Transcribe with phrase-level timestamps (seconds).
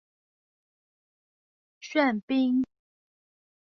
[1.79, 2.63] 玄彬